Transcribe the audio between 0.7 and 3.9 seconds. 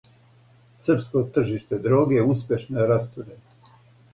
Српско тржиште дроге успешно је растурено.